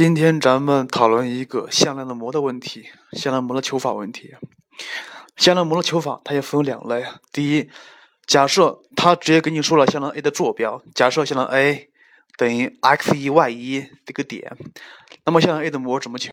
[0.00, 4.34] 今天咱们讨论一个向量的模的问题，向量模的求法问题。
[5.36, 7.04] 向量模的求法它也分两类。
[7.30, 7.68] 第一，
[8.24, 11.90] 假设他直接给你说了向量 a 的坐标，假设向量 a
[12.38, 14.56] 等于 x 一 y 一这个点，
[15.26, 16.32] 那么向量 a 的模怎么求？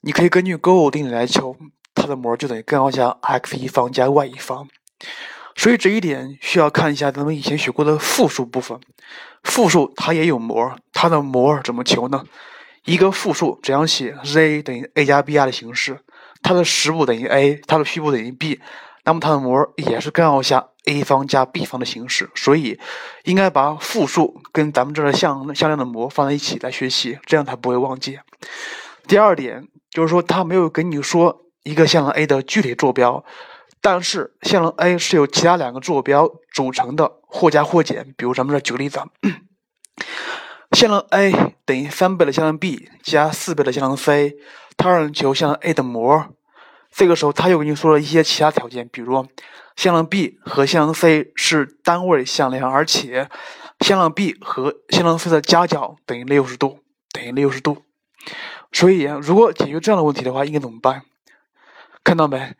[0.00, 1.54] 你可以根据勾股定理来求，
[1.94, 4.66] 它的模就等于根号下 x 一方加 y 一方。
[5.54, 8.80] 所以这一点需要看一下咱们以前学过的复数部分。
[9.42, 12.24] 复数它也有模，它的模怎么求呢？
[12.84, 16.00] 一个复数怎样写？z 等于 a 加 b r 的形式，
[16.42, 18.60] 它的实部等于 a，它的虚部等于 b，
[19.04, 22.28] 那么它的模也是根号下 a 方加 b 方的形式。
[22.34, 22.78] 所以
[23.24, 28.18] 应该把复数跟咱们这儿向向量的模放在一起来学习，这样才不会忘记。
[29.06, 33.24] 第二点就是说，他没有跟你说一个向量 a 的具体坐标。
[33.84, 38.14] 但是向量 a 是由其他两个坐标组成的，或加或减。
[38.16, 39.00] 比如咱们这举个例子，
[40.72, 44.34] 向量 a 等于三倍的向量 b 加四倍的向量 c，
[44.76, 46.26] 它让你求向量 a 的模。
[46.90, 49.26] 这个时候他又给你说了一些其他条件，比如
[49.76, 53.28] 向量 b 和向量 c 是单位向量，而且
[53.80, 56.80] 向量 b 和向量 c 的夹角等于六十度，
[57.12, 57.84] 等于六十度。
[58.72, 61.02] 所以如果解决这样的问题的话，应该怎么办？
[62.04, 62.54] 看到没？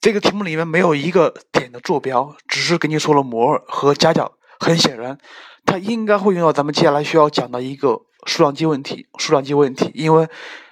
[0.00, 4.32] 这个题目里面没有一个点的坐标，只是给你说了模和夹角。
[4.58, 5.18] 很显然，
[5.64, 9.06] 它应该会用到咱们接下来需要讲的一个数量积问题。
[9.18, 10.28] 数量积问题，因为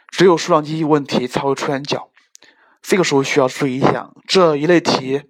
[0.08, 2.10] 只有数量积问题才会出现角。
[2.82, 5.22] 这个时候需要注意一下，这一类题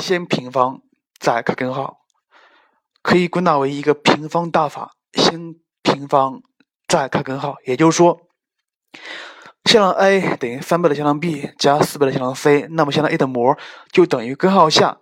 [0.00, 0.80] 先平方
[1.18, 1.98] 再开根号，
[3.02, 6.40] 可以归纳为一个平方大法：先平方
[6.86, 7.56] 再开根号。
[7.64, 8.20] 也就是说。
[9.66, 13.56] 向量 a 等于三倍的向量 b 加四倍的向量 c，那么向量 a 的模
[13.92, 14.98] 就等于根号下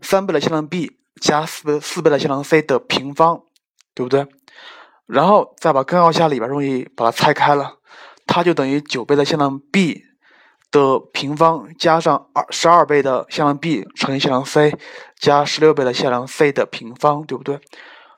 [0.00, 3.42] 三倍的向量 b 加四四倍的向量 c 的平方，
[3.94, 4.26] 对不对？
[5.06, 7.76] 然后再把根号下里边东西把它拆开了，
[8.26, 10.02] 它就等于九倍的向量 b
[10.70, 14.76] 的平方加上二十二倍的向量 b 乘以向量 c
[15.18, 17.60] 加十六倍的向量 c 的平方，对不对？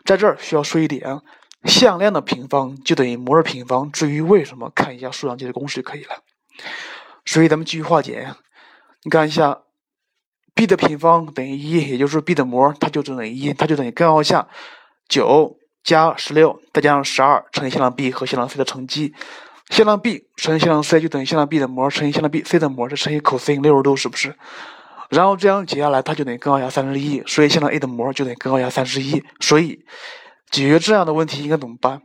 [0.04, 1.20] 在这儿需要说一点。
[1.64, 3.92] 向量的平方就等于模的平方。
[3.92, 6.22] 至于为什么，看一下数量积的公式就可以了。
[7.26, 8.34] 所以咱们继续化简，
[9.02, 9.60] 你看一下
[10.54, 14.46] ，b 的平方等于一，也就是 b 的模它就等于一，它就等于根号下
[15.08, 19.14] 九加十六再加上十二乘以向量 b 和向量 c 的乘积。
[19.70, 24.34] 向量 b 乘以向量 c 就等于向量 b 的模乘以向量 b c 的模，再乘以 cos 六十度，是不是？
[25.08, 29.84] 然后这样解下来，它就等于根号下三十一，所以向量 a 的模就等于根号下三十一，所以。
[30.50, 32.02] 解决这样的问题应该怎么办？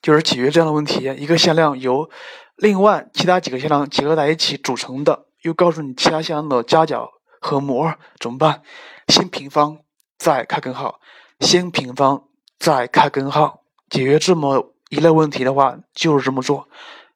[0.00, 2.08] 就是解决这样的问题，一个向量由
[2.56, 7.10] 另外其他几个向量结合在一起组成的，又告诉你其他向量的夹角
[7.40, 8.62] 和模怎么办？
[9.08, 9.78] 先平方
[10.18, 11.00] 再开根号，
[11.40, 12.24] 先平方
[12.58, 13.62] 再开根号。
[13.88, 16.68] 解决这么一类问题的话，就是这么做：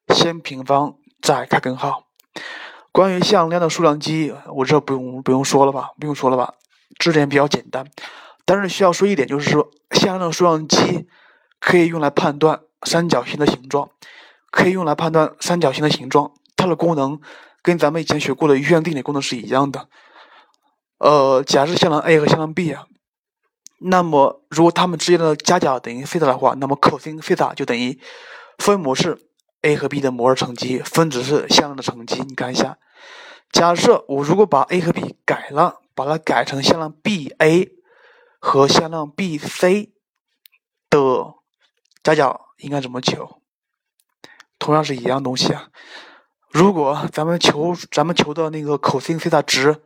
[0.09, 2.07] 先平方再开根号。
[2.91, 5.91] 关于向量的数量积，我这不用不用说了吧？
[5.99, 6.55] 不用说了吧？
[6.97, 7.87] 这点比较简单。
[8.45, 11.07] 但是需要说一点，就是说向量的数量积
[11.59, 13.89] 可以用来判断三角形的形状，
[14.51, 17.19] 可以用来判断三角形的形状，它的功能
[17.61, 19.87] 跟咱们以前学过的余弦定理功能是一样的。
[21.05, 22.87] 呃，假设向量 a 和向量 b 啊，
[23.77, 27.99] 那么如果它们之间的夹角等于西塔的话，那么 cosine 西塔就等于
[28.57, 29.19] 分母是
[29.61, 32.21] a 和 b 的摩尔乘积，分子是向量的乘积。
[32.21, 32.79] 你看一下，
[33.51, 37.69] 假设我如果把 a 和 b 改了，把它改成向量 b a。
[38.39, 39.89] 和向量 BC
[40.87, 41.33] 的
[42.03, 43.41] 夹角应该怎么求？
[44.59, 45.69] 同样是一样东西啊。
[46.51, 49.81] 如果咱们求咱们求的那个 cosine 西塔值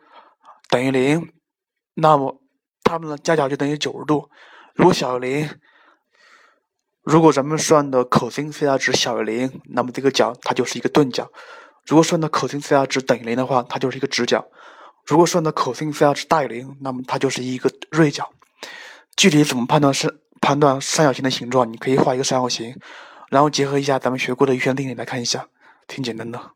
[0.69, 1.33] 等于零，
[1.95, 2.41] 那么
[2.83, 4.29] 它们的夹角就等于九十度。
[4.75, 5.49] 如果小于零，
[7.01, 11.31] 如果咱们算的 cos 西塔值小于零，那么这个角它就是一个钝角。
[11.87, 14.47] 如果算的 cos 西塔值等于零的话，它就是一个直角。
[15.07, 18.31] 如果算的 cos 西塔值大于零，那么它就是一个锐角。
[19.17, 21.71] 具体怎么判断是判断三角形的形状？
[21.71, 22.79] 你可以画一个三角形，
[23.29, 25.47] 然后结合一下咱们学过的余弦定理来看一下，
[25.87, 26.51] 挺简单的。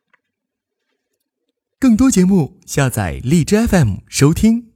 [1.84, 4.68] 更多节目，下载荔枝 FM 收听。